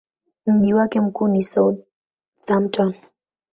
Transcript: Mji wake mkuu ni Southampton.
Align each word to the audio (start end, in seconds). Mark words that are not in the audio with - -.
Mji 0.45 0.73
wake 0.73 1.01
mkuu 1.01 1.27
ni 1.27 1.41
Southampton. 1.41 2.93